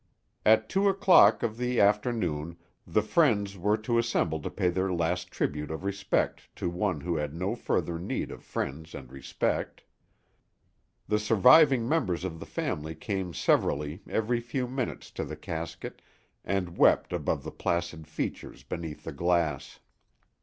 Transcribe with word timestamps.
At 0.47 0.67
two 0.67 0.89
o'clock 0.89 1.43
of 1.43 1.57
the 1.57 1.79
afternoon 1.79 2.57
the 2.87 3.03
friends 3.03 3.55
were 3.55 3.77
to 3.77 3.99
assemble 3.99 4.41
to 4.41 4.49
pay 4.49 4.69
their 4.69 4.91
last 4.91 5.29
tribute 5.29 5.69
of 5.69 5.83
respect 5.83 6.49
to 6.55 6.71
one 6.71 7.01
who 7.01 7.17
had 7.17 7.35
no 7.35 7.53
further 7.53 7.99
need 7.99 8.31
of 8.31 8.41
friends 8.43 8.95
and 8.95 9.11
respect. 9.11 9.83
The 11.07 11.19
surviving 11.19 11.87
members 11.87 12.23
of 12.23 12.39
the 12.39 12.47
family 12.47 12.95
came 12.95 13.35
severally 13.35 14.01
every 14.09 14.39
few 14.39 14.67
minutes 14.67 15.11
to 15.11 15.23
the 15.23 15.37
casket 15.37 16.01
and 16.43 16.79
wept 16.79 17.13
above 17.13 17.43
the 17.43 17.51
placid 17.51 18.07
features 18.07 18.63
beneath 18.63 19.03
the 19.03 19.13
glass. 19.13 19.77